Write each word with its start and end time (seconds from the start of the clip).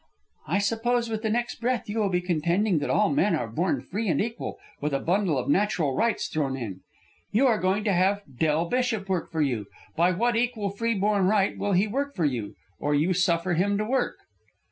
"I 0.47 0.57
suppose 0.57 1.09
with 1.11 1.21
the 1.21 1.29
next 1.29 1.57
breath 1.61 1.87
you 1.87 1.99
will 1.99 2.09
be 2.09 2.21
contending 2.21 2.79
that 2.79 2.89
all 2.89 3.11
men 3.11 3.35
are 3.35 3.47
born 3.47 3.81
free 3.81 4.07
and 4.07 4.19
equal, 4.19 4.57
with 4.79 4.95
a 4.95 4.99
bundle 4.99 5.37
of 5.37 5.47
natural 5.47 5.93
rights 5.95 6.27
thrown 6.27 6.57
in? 6.57 6.81
You 7.31 7.45
are 7.45 7.59
going 7.59 7.83
to 7.83 7.93
have 7.93 8.23
Del 8.39 8.67
Bishop 8.67 9.07
work 9.07 9.29
for 9.31 9.43
you; 9.43 9.67
by 9.95 10.09
what 10.11 10.35
equal 10.35 10.71
free 10.71 10.95
born 10.95 11.27
right 11.27 11.55
will 11.55 11.73
he 11.73 11.85
work 11.85 12.15
for 12.15 12.25
you, 12.25 12.55
or 12.79 12.95
you 12.95 13.13
suffer 13.13 13.53
him 13.53 13.77
to 13.77 13.85
work?" 13.85 14.15